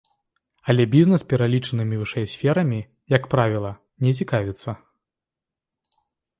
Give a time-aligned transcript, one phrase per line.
[0.71, 2.79] Але бізнес пералічанымі вышэй сферамі,
[3.17, 3.71] як правіла,
[4.07, 4.79] не цікавіцца.